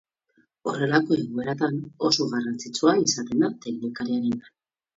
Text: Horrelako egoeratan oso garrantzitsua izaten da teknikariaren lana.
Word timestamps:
Horrelako 0.71 1.17
egoeratan 1.25 1.77
oso 2.11 2.27
garrantzitsua 2.33 2.97
izaten 3.05 3.47
da 3.47 3.53
teknikariaren 3.69 4.29
lana. 4.35 4.53